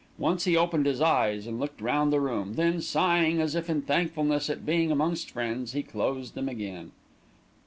[0.17, 3.83] Once he opened his eyes, and looked round the room, then, sighing as if in
[3.83, 6.91] thankfulness at being amongst friends, he closed them again.